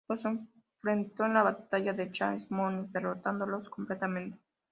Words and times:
Los 0.09 0.25
enfrentó 0.25 1.25
en 1.25 1.35
la 1.35 1.43
batalla 1.43 1.93
de 1.93 2.09
Chascomús, 2.09 2.91
derrotándolos 2.91 3.69
completamente. 3.69 4.39